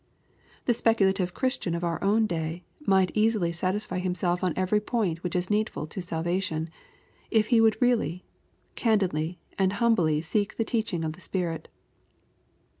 [0.65, 5.35] The "^speculative Christian of our own day, might easily satisfy himself on every point which
[5.35, 6.71] is needful to salvation,
[7.29, 8.25] if he would really,
[8.73, 11.67] candidly, and humbly seek the teaching of the Spirit.